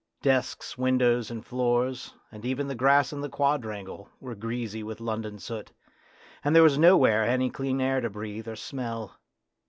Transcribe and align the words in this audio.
Desks, 0.23 0.79
windows, 0.79 1.29
and 1.29 1.45
floors, 1.45 2.15
and 2.31 2.43
even 2.43 2.67
the 2.67 2.73
grass 2.73 3.13
in 3.13 3.21
the 3.21 3.29
quadrangle, 3.29 4.09
were 4.19 4.33
greasy 4.33 4.81
with 4.81 4.99
London 4.99 5.37
soot, 5.37 5.71
and 6.43 6.55
there 6.55 6.63
was 6.63 6.79
nowhere 6.79 7.23
any 7.23 7.51
clean 7.51 7.79
air 7.79 8.01
to 8.01 8.09
breathe 8.09 8.47
or 8.47 8.55
smell. 8.55 9.19